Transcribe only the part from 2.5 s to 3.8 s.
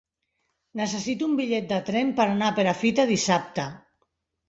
a Perafita dissabte.